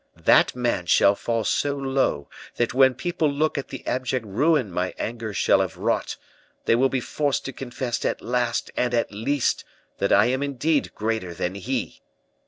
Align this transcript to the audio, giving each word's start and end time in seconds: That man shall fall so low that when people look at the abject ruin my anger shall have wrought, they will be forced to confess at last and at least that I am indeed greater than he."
That 0.25 0.55
man 0.55 0.87
shall 0.87 1.13
fall 1.13 1.43
so 1.43 1.77
low 1.77 2.27
that 2.55 2.73
when 2.73 2.95
people 2.95 3.31
look 3.31 3.55
at 3.55 3.67
the 3.67 3.85
abject 3.85 4.25
ruin 4.25 4.71
my 4.71 4.95
anger 4.97 5.31
shall 5.31 5.61
have 5.61 5.77
wrought, 5.77 6.17
they 6.65 6.73
will 6.73 6.89
be 6.89 6.99
forced 6.99 7.45
to 7.45 7.53
confess 7.53 8.03
at 8.03 8.19
last 8.19 8.71
and 8.75 8.95
at 8.95 9.11
least 9.11 9.63
that 9.99 10.11
I 10.11 10.25
am 10.25 10.41
indeed 10.41 10.95
greater 10.95 11.35
than 11.35 11.53
he." 11.53 12.01